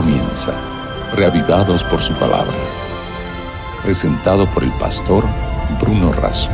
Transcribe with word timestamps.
comienza, 0.00 0.52
reavivados 1.16 1.82
por 1.82 1.98
su 1.98 2.14
palabra. 2.14 2.54
Presentado 3.82 4.46
por 4.54 4.62
el 4.62 4.70
pastor 4.78 5.24
Bruno 5.80 6.12
Razo. 6.12 6.52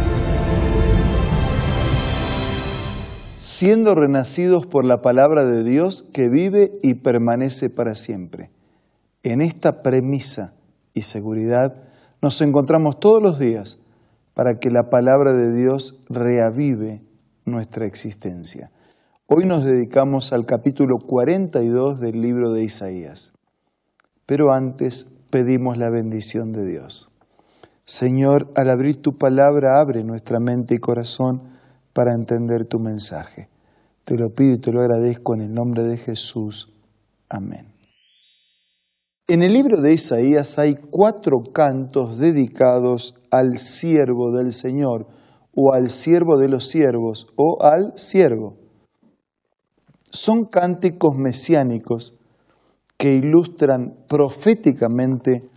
Siendo 3.36 3.94
renacidos 3.94 4.64
por 4.64 4.86
la 4.86 5.02
palabra 5.02 5.44
de 5.44 5.62
Dios 5.62 6.08
que 6.14 6.30
vive 6.30 6.72
y 6.82 6.94
permanece 6.94 7.68
para 7.68 7.94
siempre. 7.94 8.48
En 9.22 9.42
esta 9.42 9.82
premisa 9.82 10.54
y 10.94 11.02
seguridad 11.02 11.74
nos 12.22 12.40
encontramos 12.40 12.98
todos 12.98 13.22
los 13.22 13.38
días 13.38 13.78
para 14.32 14.54
que 14.58 14.70
la 14.70 14.88
palabra 14.88 15.34
de 15.34 15.54
Dios 15.54 16.02
reavive 16.08 17.02
nuestra 17.44 17.84
existencia. 17.84 18.70
Hoy 19.26 19.44
nos 19.44 19.66
dedicamos 19.66 20.32
al 20.32 20.46
capítulo 20.46 20.96
42 20.96 22.00
del 22.00 22.22
libro 22.22 22.50
de 22.50 22.64
Isaías. 22.64 23.33
Pero 24.26 24.52
antes 24.52 25.12
pedimos 25.30 25.76
la 25.76 25.90
bendición 25.90 26.52
de 26.52 26.66
Dios. 26.66 27.10
Señor, 27.84 28.50
al 28.56 28.70
abrir 28.70 29.02
tu 29.02 29.18
palabra, 29.18 29.80
abre 29.80 30.02
nuestra 30.04 30.40
mente 30.40 30.76
y 30.76 30.78
corazón 30.78 31.42
para 31.92 32.14
entender 32.14 32.66
tu 32.66 32.78
mensaje. 32.78 33.48
Te 34.04 34.16
lo 34.16 34.30
pido 34.30 34.54
y 34.54 34.60
te 34.60 34.72
lo 34.72 34.80
agradezco 34.80 35.34
en 35.34 35.42
el 35.42 35.52
nombre 35.52 35.82
de 35.84 35.96
Jesús. 35.98 36.72
Amén. 37.28 37.66
En 39.26 39.42
el 39.42 39.52
libro 39.52 39.80
de 39.80 39.92
Isaías 39.92 40.58
hay 40.58 40.76
cuatro 40.76 41.38
cantos 41.52 42.18
dedicados 42.18 43.14
al 43.30 43.58
siervo 43.58 44.32
del 44.36 44.52
Señor, 44.52 45.06
o 45.56 45.72
al 45.72 45.88
siervo 45.88 46.36
de 46.36 46.48
los 46.48 46.68
siervos, 46.68 47.28
o 47.36 47.62
al 47.62 47.92
siervo 47.96 48.64
son 50.14 50.44
cánticos 50.44 51.16
mesiánicos 51.16 52.16
que 52.96 53.14
ilustran 53.14 53.94
proféticamente 54.08 55.48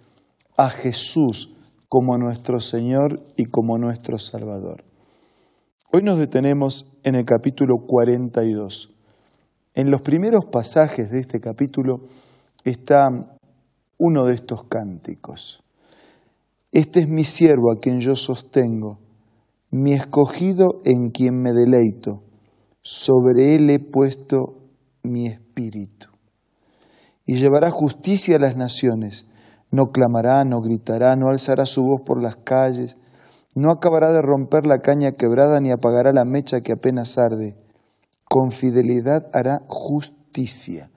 a 0.57 0.69
Jesús 0.69 1.55
como 1.88 2.17
nuestro 2.17 2.59
Señor 2.59 3.23
y 3.35 3.45
como 3.45 3.77
nuestro 3.77 4.17
Salvador. 4.17 4.83
Hoy 5.91 6.03
nos 6.03 6.19
detenemos 6.19 6.91
en 7.03 7.16
el 7.16 7.25
capítulo 7.25 7.75
42. 7.85 8.94
En 9.73 9.91
los 9.91 10.02
primeros 10.02 10.45
pasajes 10.52 11.09
de 11.11 11.19
este 11.19 11.39
capítulo 11.39 12.07
está 12.63 13.09
uno 13.97 14.25
de 14.25 14.33
estos 14.33 14.63
cánticos. 14.63 15.63
Este 16.72 17.01
es 17.01 17.07
mi 17.07 17.23
siervo 17.23 17.72
a 17.72 17.79
quien 17.79 17.99
yo 17.99 18.16
sostengo, 18.16 18.99
mi 19.72 19.94
escogido 19.94 20.81
en 20.83 21.11
quien 21.11 21.41
me 21.41 21.53
deleito 21.53 22.23
sobre 22.89 23.55
él 23.55 23.69
he 23.69 23.79
puesto 23.79 24.59
mi 25.03 25.27
espíritu. 25.27 26.07
Y 27.28 27.36
llevará 27.36 27.70
justicia 27.70 28.38
a 28.38 28.39
las 28.39 28.56
naciones, 28.56 29.28
no 29.70 29.92
clamará, 29.92 30.45
no 30.45 30.61
gritará, 30.61 31.16
no 31.17 31.28
alzará 31.28 31.66
su 31.66 31.84
voz 31.84 32.02
por 32.06 32.22
las 32.22 32.38
calles, 32.38 32.97
no 33.53 33.69
acabará 33.69 34.14
de 34.14 34.22
romper 34.22 34.66
la 34.66 34.80
caña 34.80 35.11
quebrada, 35.11 35.59
ni 35.59 35.72
apagará 35.72 36.14
la 36.14 36.23
mecha 36.23 36.61
que 36.61 36.72
apenas 36.72 37.17
arde. 37.17 37.58
Con 38.30 38.52
fidelidad 38.52 39.28
hará 39.34 39.61
justicia, 39.67 40.89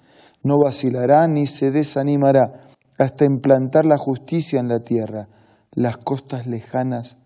no 0.45 0.55
vacilará 0.63 1.27
ni 1.27 1.47
se 1.47 1.73
desanimará 1.73 2.69
hasta 2.97 3.25
implantar 3.25 3.85
la 3.85 3.99
justicia 3.99 4.61
en 4.61 4.69
la 4.69 4.81
tierra. 4.81 5.29
Las 5.73 5.97
costas 5.97 6.47
lejanas 6.47 7.19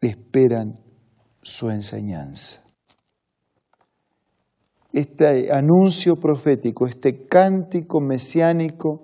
esperan 0.00 0.78
su 1.42 1.70
enseñanza 1.70 2.69
este 4.92 5.52
anuncio 5.52 6.16
profético, 6.16 6.86
este 6.86 7.26
cántico 7.26 8.00
mesiánico 8.00 9.02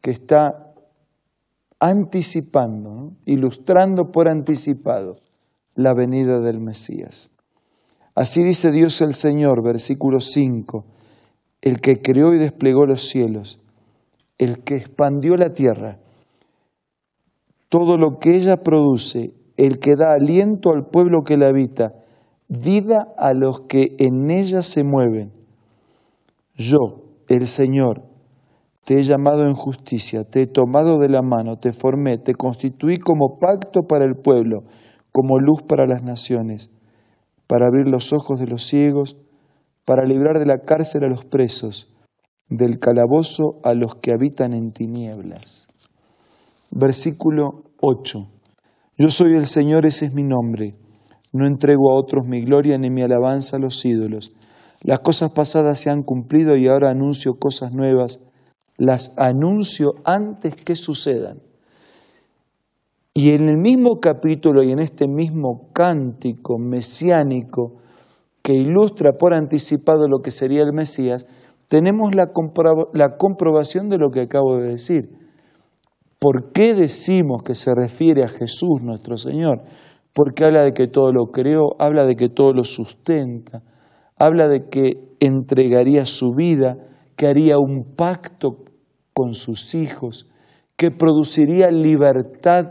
que 0.00 0.10
está 0.10 0.72
anticipando, 1.80 3.12
ilustrando 3.26 4.10
por 4.12 4.28
anticipado 4.28 5.16
la 5.74 5.92
venida 5.92 6.40
del 6.40 6.60
Mesías. 6.60 7.30
Así 8.14 8.44
dice 8.44 8.70
Dios 8.70 9.00
el 9.00 9.12
Señor, 9.12 9.62
versículo 9.62 10.20
5, 10.20 10.84
el 11.62 11.80
que 11.80 12.00
creó 12.00 12.32
y 12.32 12.38
desplegó 12.38 12.86
los 12.86 13.08
cielos, 13.08 13.60
el 14.38 14.60
que 14.60 14.76
expandió 14.76 15.36
la 15.36 15.52
tierra, 15.52 15.98
todo 17.68 17.96
lo 17.96 18.18
que 18.18 18.36
ella 18.36 18.58
produce, 18.58 19.32
el 19.56 19.80
que 19.80 19.96
da 19.96 20.12
aliento 20.12 20.70
al 20.70 20.86
pueblo 20.86 21.24
que 21.24 21.36
la 21.36 21.48
habita, 21.48 21.92
vida 22.48 23.08
a 23.16 23.32
los 23.32 23.62
que 23.62 23.96
en 23.98 24.30
ella 24.30 24.62
se 24.62 24.84
mueven. 24.84 25.32
Yo, 26.54 27.02
el 27.28 27.46
Señor, 27.46 28.02
te 28.84 28.98
he 28.98 29.02
llamado 29.02 29.46
en 29.46 29.54
justicia, 29.54 30.24
te 30.24 30.42
he 30.42 30.46
tomado 30.46 30.98
de 30.98 31.08
la 31.08 31.22
mano, 31.22 31.56
te 31.56 31.72
formé, 31.72 32.18
te 32.18 32.34
constituí 32.34 32.98
como 32.98 33.38
pacto 33.38 33.82
para 33.88 34.04
el 34.04 34.16
pueblo, 34.16 34.64
como 35.10 35.38
luz 35.38 35.62
para 35.62 35.86
las 35.86 36.02
naciones, 36.02 36.70
para 37.46 37.66
abrir 37.66 37.88
los 37.88 38.12
ojos 38.12 38.38
de 38.38 38.46
los 38.46 38.62
ciegos, 38.62 39.16
para 39.84 40.04
librar 40.04 40.38
de 40.38 40.46
la 40.46 40.58
cárcel 40.58 41.04
a 41.04 41.08
los 41.08 41.24
presos, 41.24 41.92
del 42.48 42.78
calabozo 42.78 43.58
a 43.64 43.74
los 43.74 43.94
que 43.96 44.12
habitan 44.12 44.52
en 44.52 44.72
tinieblas. 44.72 45.66
Versículo 46.70 47.64
8. 47.80 48.28
Yo 48.98 49.08
soy 49.08 49.34
el 49.34 49.46
Señor, 49.46 49.86
ese 49.86 50.06
es 50.06 50.14
mi 50.14 50.22
nombre 50.22 50.76
no 51.34 51.46
entrego 51.46 51.90
a 51.90 52.00
otros 52.00 52.26
mi 52.26 52.42
gloria 52.44 52.78
ni 52.78 52.90
mi 52.90 53.02
alabanza 53.02 53.56
a 53.56 53.60
los 53.60 53.84
ídolos. 53.84 54.32
Las 54.82 55.00
cosas 55.00 55.32
pasadas 55.32 55.80
se 55.80 55.90
han 55.90 56.02
cumplido 56.02 56.56
y 56.56 56.68
ahora 56.68 56.90
anuncio 56.90 57.34
cosas 57.34 57.72
nuevas. 57.72 58.24
Las 58.78 59.12
anuncio 59.18 59.94
antes 60.04 60.54
que 60.54 60.76
sucedan. 60.76 61.40
Y 63.12 63.30
en 63.30 63.48
el 63.48 63.56
mismo 63.56 64.00
capítulo 64.00 64.62
y 64.62 64.72
en 64.72 64.78
este 64.78 65.08
mismo 65.08 65.70
cántico 65.72 66.58
mesiánico 66.58 67.80
que 68.42 68.54
ilustra 68.54 69.12
por 69.18 69.34
anticipado 69.34 70.06
lo 70.06 70.18
que 70.18 70.30
sería 70.30 70.62
el 70.62 70.72
Mesías, 70.72 71.26
tenemos 71.68 72.14
la, 72.14 72.32
comprobación 73.16 73.88
de 73.88 73.98
lo 73.98 74.10
que 74.10 74.20
acabo 74.20 74.58
de 74.58 74.68
decir. 74.68 75.08
¿Por 76.20 76.52
qué 76.52 76.74
decimos 76.74 77.42
que 77.42 77.54
se 77.54 77.74
refiere 77.74 78.22
a 78.22 78.28
Jesús 78.28 78.82
nuestro 78.82 79.16
Señor? 79.16 79.62
Porque 80.14 80.44
habla 80.44 80.62
de 80.62 80.72
que 80.72 80.86
todo 80.86 81.12
lo 81.12 81.26
creó, 81.26 81.74
habla 81.78 82.06
de 82.06 82.14
que 82.14 82.28
todo 82.28 82.52
lo 82.52 82.62
sustenta, 82.62 83.62
habla 84.16 84.48
de 84.48 84.68
que 84.70 85.16
entregaría 85.20 86.04
su 86.04 86.34
vida, 86.34 86.76
que 87.16 87.26
haría 87.26 87.58
un 87.58 87.94
pacto 87.96 88.64
con 89.12 89.32
sus 89.32 89.74
hijos, 89.74 90.30
que 90.76 90.90
produciría 90.90 91.70
libertad 91.70 92.66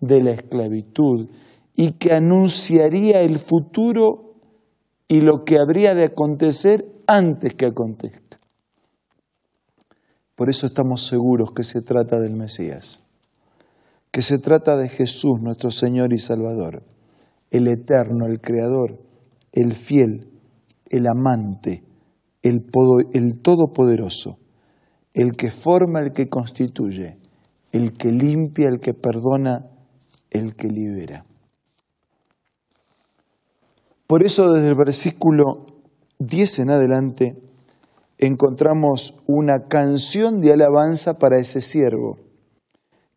de 0.00 0.22
la 0.22 0.30
esclavitud 0.32 1.28
y 1.76 1.92
que 1.92 2.12
anunciaría 2.12 3.20
el 3.20 3.38
futuro 3.38 4.34
y 5.08 5.20
lo 5.20 5.44
que 5.44 5.58
habría 5.58 5.94
de 5.94 6.06
acontecer 6.06 6.86
antes 7.06 7.54
que 7.54 7.66
acontezca. 7.66 8.38
Por 10.34 10.48
eso 10.48 10.66
estamos 10.66 11.06
seguros 11.06 11.50
que 11.52 11.64
se 11.64 11.82
trata 11.82 12.18
del 12.18 12.34
Mesías 12.34 13.07
que 14.10 14.22
se 14.22 14.38
trata 14.38 14.76
de 14.76 14.88
Jesús, 14.88 15.40
nuestro 15.40 15.70
Señor 15.70 16.12
y 16.12 16.18
Salvador, 16.18 16.82
el 17.50 17.68
eterno, 17.68 18.26
el 18.26 18.40
creador, 18.40 18.98
el 19.52 19.72
fiel, 19.72 20.30
el 20.86 21.06
amante, 21.06 21.84
el, 22.42 23.40
todopoderoso, 23.42 24.38
el 25.12 25.32
que 25.32 25.50
forma, 25.50 26.00
el 26.00 26.12
que 26.12 26.28
constituye, 26.28 27.18
el 27.72 27.92
que 27.92 28.10
limpia, 28.10 28.68
el 28.68 28.80
que 28.80 28.94
perdona, 28.94 29.66
el 30.30 30.54
que 30.54 30.68
libera. 30.68 31.24
Por 34.06 34.24
eso 34.24 34.46
desde 34.50 34.68
el 34.68 34.76
versículo 34.76 35.66
10 36.18 36.60
en 36.60 36.70
adelante 36.70 37.36
encontramos 38.16 39.14
una 39.26 39.66
canción 39.68 40.40
de 40.40 40.52
alabanza 40.52 41.18
para 41.18 41.38
ese 41.38 41.60
siervo 41.60 42.27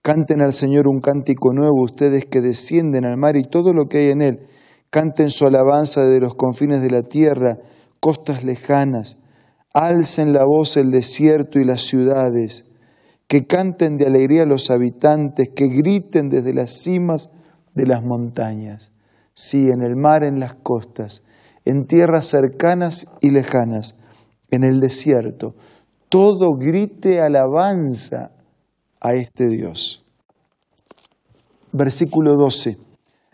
Canten 0.04 0.42
al 0.42 0.54
Señor 0.54 0.88
un 0.88 1.00
cántico 1.00 1.54
nuevo, 1.54 1.84
ustedes 1.84 2.26
que 2.26 2.42
descienden 2.42 3.06
al 3.06 3.18
mar 3.18 3.38
y 3.38 3.44
todo 3.44 3.72
lo 3.72 3.86
que 3.86 4.00
hay 4.00 4.10
en 4.10 4.24
él. 4.24 4.48
Canten 4.90 5.30
su 5.30 5.46
alabanza 5.46 6.02
desde 6.02 6.20
los 6.20 6.34
confines 6.34 6.82
de 6.82 6.90
la 6.90 7.04
tierra, 7.04 7.60
costas 8.00 8.44
lejanas. 8.44 9.20
Alcen 9.76 10.34
la 10.34 10.44
voz 10.44 10.76
el 10.76 10.90
desierto 10.90 11.60
y 11.60 11.66
las 11.66 11.84
ciudades. 11.84 12.66
Que 13.28 13.46
canten 13.46 13.98
de 13.98 14.08
alegría 14.08 14.44
los 14.46 14.72
habitantes, 14.72 15.50
que 15.56 15.68
griten 15.68 16.30
desde 16.30 16.56
las 16.56 16.72
cimas 16.72 17.30
de 17.76 17.86
las 17.86 18.04
montañas. 18.04 18.92
Sí, 19.36 19.68
en 19.70 19.84
el 19.84 19.96
mar, 19.96 20.24
en 20.24 20.40
las 20.40 20.56
costas, 20.56 21.24
en 21.64 21.86
tierras 21.86 22.26
cercanas 22.26 23.06
y 23.22 23.30
lejanas, 23.30 23.96
en 24.50 24.64
el 24.64 24.80
desierto. 24.80 25.54
Todo 26.10 26.58
grite 26.58 27.22
alabanza 27.22 28.32
a 29.02 29.14
este 29.14 29.50
Dios. 29.50 30.06
Versículo 31.74 32.36
12. 32.38 32.78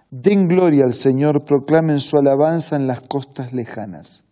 Den 0.10 0.48
gloria 0.48 0.86
al 0.86 0.94
Señor, 0.94 1.44
proclamen 1.44 2.00
su 2.00 2.18
alabanza 2.18 2.78
en 2.78 2.88
las 2.88 3.02
costas 3.02 3.52
lejanas. 3.52 4.24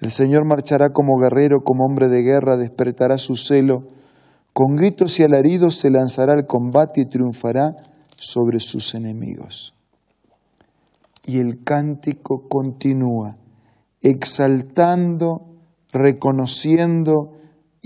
El 0.00 0.10
Señor 0.10 0.44
marchará 0.44 0.90
como 0.90 1.16
guerrero, 1.18 1.60
como 1.64 1.84
hombre 1.84 2.08
de 2.08 2.22
guerra, 2.22 2.56
despertará 2.56 3.16
su 3.16 3.36
celo 3.36 3.84
Con 4.52 4.74
gritos 4.74 5.18
y 5.18 5.22
alaridos 5.22 5.76
se 5.76 5.90
lanzará 5.90 6.32
al 6.32 6.46
combate 6.46 7.02
y 7.02 7.08
triunfará 7.08 7.74
sobre 8.16 8.58
sus 8.58 8.94
enemigos. 8.94 9.74
Y 11.26 11.38
el 11.38 11.62
cántico 11.64 12.46
continúa, 12.48 13.36
exaltando, 14.02 15.40
reconociendo 15.92 17.32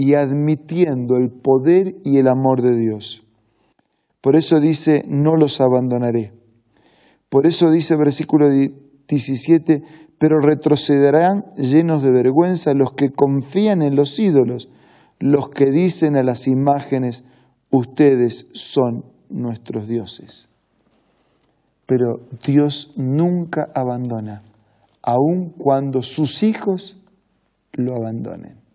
y 0.00 0.14
admitiendo 0.14 1.16
el 1.16 1.28
poder 1.28 1.96
y 2.04 2.18
el 2.18 2.28
amor 2.28 2.62
de 2.62 2.78
Dios. 2.78 3.24
Por 4.20 4.36
eso 4.36 4.60
dice, 4.60 5.02
no 5.08 5.34
los 5.34 5.60
abandonaré. 5.60 6.32
Por 7.28 7.48
eso 7.48 7.68
dice 7.72 7.96
versículo 7.96 8.48
17, 8.48 9.82
pero 10.16 10.38
retrocederán 10.38 11.46
llenos 11.56 12.04
de 12.04 12.12
vergüenza 12.12 12.74
los 12.74 12.92
que 12.92 13.10
confían 13.10 13.82
en 13.82 13.96
los 13.96 14.20
ídolos, 14.20 14.68
los 15.18 15.48
que 15.48 15.72
dicen 15.72 16.16
a 16.16 16.22
las 16.22 16.46
imágenes, 16.46 17.24
ustedes 17.72 18.46
son 18.52 19.04
nuestros 19.28 19.88
dioses. 19.88 20.48
Pero 21.86 22.20
Dios 22.46 22.94
nunca 22.96 23.66
abandona, 23.74 24.44
aun 25.02 25.50
cuando 25.58 26.02
sus 26.02 26.44
hijos 26.44 27.02
lo 27.72 27.96
abandonen. 27.96 28.68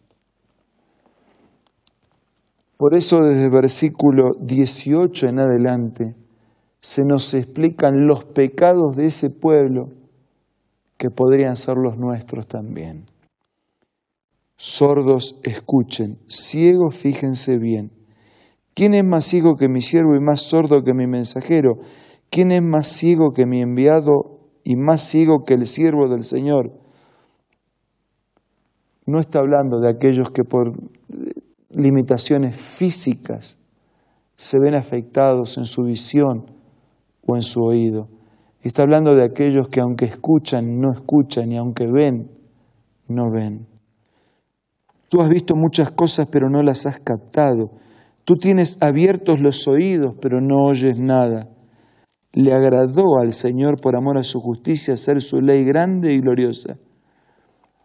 Por 2.83 2.95
eso 2.95 3.21
desde 3.21 3.45
el 3.45 3.49
versículo 3.49 4.31
18 4.41 5.27
en 5.27 5.39
adelante 5.39 6.15
se 6.81 7.05
nos 7.05 7.33
explican 7.33 8.07
los 8.07 8.25
pecados 8.25 8.97
de 8.97 9.05
ese 9.05 9.29
pueblo 9.29 9.85
que 10.97 11.09
podrían 11.09 11.55
ser 11.55 11.77
los 11.77 11.97
nuestros 11.97 12.45
también. 12.45 13.05
Sordos, 14.57 15.39
escuchen, 15.43 16.17
ciegos, 16.27 16.97
fíjense 16.97 17.57
bien. 17.57 17.89
¿Quién 18.73 18.95
es 18.95 19.05
más 19.05 19.23
ciego 19.23 19.55
que 19.55 19.69
mi 19.69 19.79
siervo 19.79 20.17
y 20.17 20.19
más 20.19 20.41
sordo 20.41 20.83
que 20.83 20.93
mi 20.93 21.07
mensajero? 21.07 21.75
¿Quién 22.29 22.51
es 22.51 22.61
más 22.61 22.89
ciego 22.89 23.31
que 23.31 23.45
mi 23.45 23.61
enviado 23.61 24.41
y 24.65 24.75
más 24.75 25.01
ciego 25.03 25.45
que 25.45 25.53
el 25.53 25.67
siervo 25.67 26.09
del 26.09 26.23
Señor? 26.23 26.73
No 29.05 29.21
está 29.21 29.39
hablando 29.39 29.79
de 29.79 29.89
aquellos 29.89 30.31
que 30.31 30.43
por 30.43 30.73
limitaciones 31.75 32.55
físicas 32.55 33.57
se 34.35 34.59
ven 34.59 34.75
afectados 34.75 35.57
en 35.57 35.65
su 35.65 35.83
visión 35.83 36.45
o 37.25 37.35
en 37.35 37.41
su 37.41 37.61
oído. 37.63 38.07
Está 38.61 38.83
hablando 38.83 39.15
de 39.15 39.25
aquellos 39.25 39.67
que 39.67 39.81
aunque 39.81 40.05
escuchan, 40.05 40.79
no 40.79 40.91
escuchan 40.91 41.51
y 41.51 41.57
aunque 41.57 41.85
ven, 41.85 42.31
no 43.07 43.31
ven. 43.31 43.67
Tú 45.09 45.21
has 45.21 45.29
visto 45.29 45.55
muchas 45.55 45.91
cosas 45.91 46.27
pero 46.31 46.49
no 46.49 46.63
las 46.63 46.85
has 46.85 46.99
captado. 46.99 47.71
Tú 48.25 48.35
tienes 48.35 48.81
abiertos 48.81 49.41
los 49.41 49.67
oídos 49.67 50.15
pero 50.21 50.41
no 50.41 50.65
oyes 50.65 50.97
nada. 50.99 51.49
Le 52.31 52.53
agradó 52.53 53.19
al 53.21 53.31
Señor 53.33 53.79
por 53.79 53.95
amor 53.95 54.17
a 54.17 54.23
su 54.23 54.39
justicia 54.39 54.95
hacer 54.95 55.21
su 55.21 55.39
ley 55.39 55.63
grande 55.65 56.13
y 56.13 56.19
gloriosa. 56.19 56.77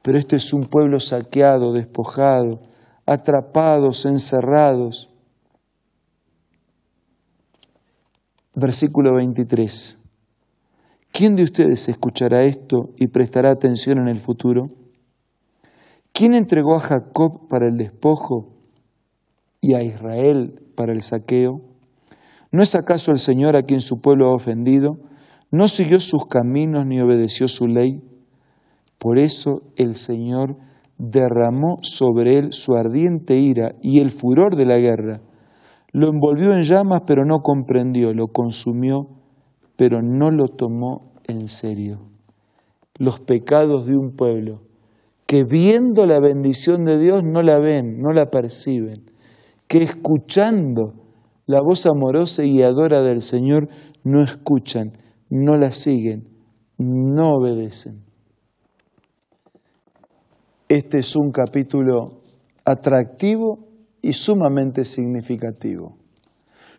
Pero 0.02 0.17
este 0.17 0.37
es 0.37 0.55
un 0.55 0.69
pueblo 0.69 1.00
saqueado, 1.00 1.73
despojado, 1.73 2.61
atrapados, 3.09 4.05
encerrados. 4.05 5.09
Versículo 8.55 9.15
23. 9.15 9.99
¿Quién 11.11 11.35
de 11.35 11.45
ustedes 11.45 11.89
escuchará 11.89 12.45
esto 12.45 12.91
y 12.97 13.07
prestará 13.07 13.51
atención 13.51 13.99
en 13.99 14.09
el 14.09 14.19
futuro? 14.21 14.71
¿Quién 16.13 16.35
entregó 16.35 16.77
a 16.77 16.81
Jacob 16.81 17.49
para 17.49 17.67
el 17.67 17.79
despojo 17.79 18.53
y 19.63 19.75
a 19.75 19.83
Israel 19.83 20.61
para 20.77 20.93
el 20.93 21.01
saqueo? 21.01 21.63
¿No 22.53 22.63
es 22.63 22.75
acaso 22.75 23.11
el 23.11 23.19
Señor 23.19 23.57
a 23.57 23.63
quien 23.63 23.81
su 23.81 24.03
pueblo 24.03 24.29
ha 24.29 24.35
ofendido? 24.35 24.99
¿No 25.51 25.67
siguió 25.67 25.99
sus 25.99 26.27
caminos 26.27 26.85
ni 26.85 27.01
obedeció 27.01 27.49
su 27.49 27.69
ley? 27.69 28.03
Por 28.99 29.19
eso 29.19 29.63
el 29.77 29.95
Señor 29.95 30.57
derramó 30.99 31.79
sobre 31.81 32.39
él 32.39 32.49
su 32.53 32.75
ardiente 32.75 33.39
ira 33.39 33.75
y 33.81 34.00
el 34.00 34.11
furor 34.11 34.56
de 34.56 34.67
la 34.67 34.79
guerra. 34.79 35.21
Lo 35.93 36.11
envolvió 36.11 36.53
en 36.53 36.62
llamas, 36.62 37.03
pero 37.06 37.25
no 37.25 37.41
comprendió, 37.41 38.12
lo 38.12 38.29
consumió, 38.29 39.09
pero 39.77 40.03
no 40.03 40.31
lo 40.31 40.49
tomó 40.49 41.12
en 41.27 41.49
serio. 41.49 42.00
Los 42.99 43.21
pecados 43.21 43.87
de 43.87 43.97
un 43.97 44.17
pueblo 44.17 44.62
que 45.27 45.45
viendo 45.45 46.06
la 46.06 46.21
bendición 46.21 46.85
de 46.85 46.99
Dios 46.99 47.23
no 47.23 47.43
la 47.43 47.59
ven, 47.59 48.00
no 48.00 48.12
la 48.12 48.31
perciben, 48.31 49.05
que 49.69 49.83
escuchando 49.83 50.95
la 51.47 51.61
voz 51.61 51.87
amorosa 51.87 52.45
y 52.45 52.55
guiadora 52.55 53.03
del 53.03 53.21
Señor 53.21 53.69
no 54.05 54.23
escuchan, 54.23 54.93
no 55.29 55.56
la 55.56 55.71
siguen, 55.71 56.29
no 56.79 57.37
obedecen. 57.37 58.08
Este 60.69 60.99
es 60.99 61.17
un 61.17 61.31
capítulo 61.32 62.20
atractivo 62.67 63.61
y 64.03 64.12
sumamente 64.12 64.85
significativo. 64.85 65.97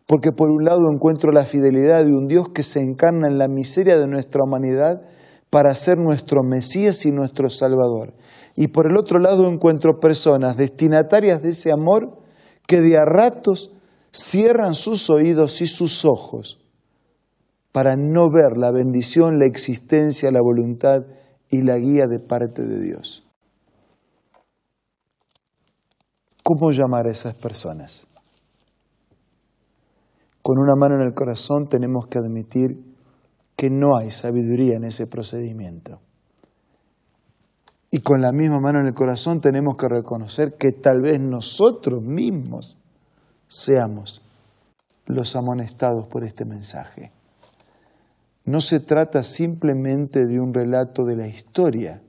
Porque 0.06 0.31
por 0.31 0.51
un 0.51 0.63
lado 0.63 0.81
encuentro 0.94 1.31
la 1.31 1.47
fidelidad 1.47 2.06
de 2.06 2.12
un 2.12 2.27
Dios 2.27 2.50
que 2.50 2.62
se 2.62 2.81
encarna 2.81 3.27
en 3.27 3.39
la 3.39 3.47
miseria 3.47 3.97
de 3.97 4.06
nuestra 4.06 4.44
humanidad 4.44 5.01
para 5.50 5.74
ser 5.74 5.97
nuestro 5.97 6.44
Mesías 6.44 7.03
y 7.07 7.12
nuestro 7.12 7.50
Salvador. 7.50 8.13
Y 8.56 8.68
por 8.68 8.86
el 8.86 8.95
otro 8.95 9.18
lado 9.18 9.47
encuentro 9.47 10.00
personas 10.00 10.56
destinatarias 10.56 11.42
de 11.42 11.50
ese 11.50 11.71
amor 11.71 12.19
que 12.68 12.81
de 12.81 12.95
a 12.95 13.06
ratos 13.06 13.75
cierran 14.12 14.75
sus 14.75 15.09
oídos 15.09 15.62
y 15.62 15.65
sus 15.65 16.06
ojos 16.06 16.63
para 17.71 17.95
no 17.95 18.30
ver 18.31 18.56
la 18.56 18.71
bendición, 18.71 19.39
la 19.39 19.47
existencia, 19.47 20.30
la 20.31 20.42
voluntad 20.42 21.07
y 21.50 21.63
la 21.63 21.80
guía 21.80 22.06
de 22.07 22.19
parte 22.19 22.62
de 22.62 22.80
Dios. 22.80 23.29
¿Cómo 26.50 26.72
llamar 26.72 27.06
a 27.06 27.12
esas 27.12 27.36
personas? 27.36 28.07
Con 30.42 30.57
una 30.57 30.74
mano 30.74 30.96
en 30.96 31.01
el 31.01 31.13
corazón 31.13 31.69
tenemos 31.69 32.07
que 32.07 32.18
admitir 32.18 32.75
que 33.56 33.69
no 33.69 33.96
hay 33.96 34.10
sabiduría 34.10 34.78
en 34.78 34.84
ese 34.84 35.06
procedimiento. 35.06 36.00
Y 37.92 38.00
con 38.00 38.24
la 38.24 38.31
misma 38.31 38.60
mano 38.60 38.80
en 38.80 38.88
el 38.88 38.96
corazón 38.96 39.42
tenemos 39.42 39.78
que 39.78 39.90
reconocer 39.90 40.56
que 40.56 40.71
tal 40.71 41.02
vez 41.02 41.19
nosotros 41.19 42.02
mismos 42.02 42.80
seamos 43.47 44.23
los 45.06 45.35
amonestados 45.35 46.07
por 46.07 46.23
este 46.23 46.45
mensaje. 46.45 47.12
No 48.45 48.59
se 48.59 48.80
trata 48.80 49.21
simplemente 49.21 50.26
de 50.26 50.40
un 50.40 50.52
relato 50.56 51.06
de 51.06 51.16
la 51.16 51.28
historia, 51.28 52.02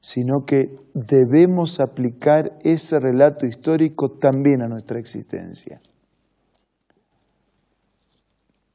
sino 0.00 0.44
que 0.46 0.76
debemos 0.94 1.78
aplicar 1.80 2.58
ese 2.62 2.98
relato 2.98 3.46
histórico 3.46 4.10
también 4.18 4.62
a 4.62 4.68
nuestra 4.68 4.98
existencia. 4.98 5.80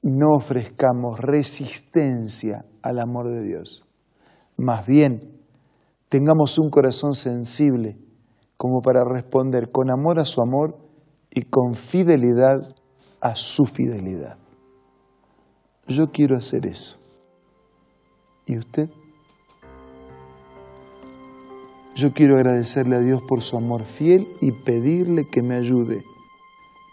No 0.04 0.36
ofrezcamos 0.36 1.20
resistencia 1.20 2.66
al 2.84 3.00
amor 3.00 3.30
de 3.30 3.42
Dios. 3.42 3.90
Más 4.56 4.86
bien, 4.86 5.20
tengamos 6.10 6.60
un 6.60 6.70
corazón 6.70 7.14
sensible 7.14 7.98
como 8.56 8.82
para 8.82 9.04
responder 9.04 9.72
con 9.72 9.92
amor 9.92 10.20
a 10.20 10.26
su 10.26 10.42
amor 10.42 10.78
y 11.32 11.42
con 11.42 11.74
fidelidad 11.74 12.76
a 13.20 13.36
su 13.36 13.66
fidelidad. 13.66 14.38
Yo 15.88 16.12
quiero 16.12 16.38
hacer 16.38 16.68
eso. 16.68 17.00
¿Y 18.46 18.58
usted? 18.58 18.90
Yo 21.96 22.12
quiero 22.12 22.36
agradecerle 22.36 22.98
a 22.98 23.00
Dios 23.00 23.22
por 23.22 23.42
su 23.42 23.56
amor 23.56 23.86
fiel 23.86 24.28
y 24.42 24.52
pedirle 24.52 25.24
que 25.24 25.42
me 25.42 25.56
ayude 25.56 26.04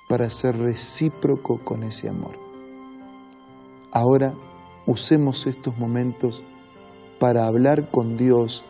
para 0.08 0.30
ser 0.30 0.56
recíproco 0.56 1.58
con 1.58 1.82
ese 1.82 2.08
amor. 2.08 2.36
Ahora 3.90 4.32
usemos 4.86 5.48
estos 5.48 5.76
momentos 5.76 6.44
para 7.18 7.46
hablar 7.46 7.90
con 7.90 8.16
Dios 8.16 8.64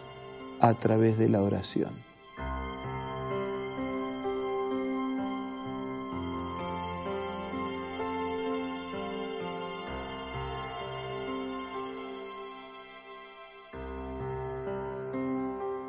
a 0.59 0.73
través 0.73 1.19
de 1.19 1.29
la 1.29 1.43
oración. 1.43 1.91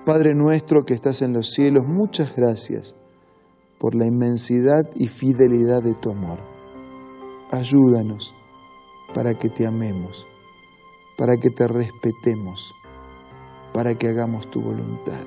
Padre 0.05 0.35
nuestro 0.35 0.83
que 0.83 0.93
estás 0.93 1.21
en 1.21 1.31
los 1.31 1.51
cielos, 1.51 1.85
muchas 1.87 2.35
gracias 2.35 2.93
por 3.79 3.95
la 3.95 4.05
inmensidad 4.05 4.81
y 4.95 5.07
fidelidad 5.07 5.81
de 5.81 5.93
tu 5.93 6.11
amor. 6.11 6.39
Ayúdanos 7.51 8.35
para 9.15 9.33
que 9.33 9.47
te 9.47 9.65
amemos, 9.65 10.27
para 11.17 11.37
que 11.37 11.49
te 11.49 11.69
respetemos, 11.69 12.73
para 13.71 13.95
que 13.95 14.09
hagamos 14.09 14.51
tu 14.51 14.59
voluntad. 14.59 15.25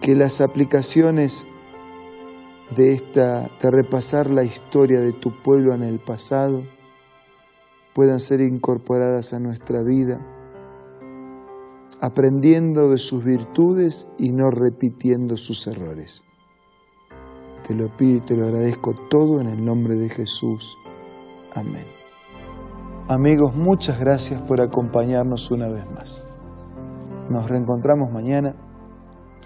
Que 0.00 0.16
las 0.16 0.40
aplicaciones 0.40 1.46
de 2.76 2.94
esta 2.94 3.48
de 3.62 3.70
repasar 3.70 4.28
la 4.28 4.42
historia 4.42 4.98
de 5.00 5.12
tu 5.12 5.30
pueblo 5.30 5.72
en 5.72 5.84
el 5.84 6.00
pasado 6.00 6.62
puedan 7.94 8.18
ser 8.18 8.40
incorporadas 8.40 9.34
a 9.34 9.38
nuestra 9.38 9.84
vida, 9.84 10.18
aprendiendo 12.00 12.88
de 12.90 12.98
sus 12.98 13.24
virtudes 13.24 14.08
y 14.18 14.32
no 14.32 14.50
repitiendo 14.50 15.36
sus 15.36 15.66
errores. 15.66 16.24
Te 17.66 17.74
lo 17.74 17.88
pido 17.88 18.18
y 18.18 18.20
te 18.20 18.36
lo 18.36 18.46
agradezco 18.46 18.94
todo 19.10 19.40
en 19.40 19.48
el 19.48 19.64
nombre 19.64 19.94
de 19.94 20.08
Jesús. 20.08 20.76
Amén. 21.54 21.84
Amigos, 23.08 23.54
muchas 23.54 24.00
gracias 24.00 24.40
por 24.42 24.60
acompañarnos 24.60 25.50
una 25.50 25.68
vez 25.68 25.84
más. 25.90 26.22
Nos 27.28 27.48
reencontramos 27.48 28.12
mañana 28.12 28.54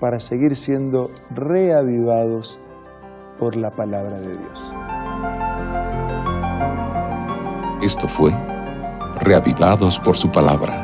para 0.00 0.20
seguir 0.20 0.54
siendo 0.54 1.10
reavivados 1.30 2.58
por 3.38 3.56
la 3.56 3.74
palabra 3.74 4.20
de 4.20 4.36
Dios. 4.36 4.72
Esto 7.82 8.08
fue 8.08 8.32
Reavivados 9.20 10.00
por 10.00 10.16
su 10.16 10.30
palabra, 10.30 10.83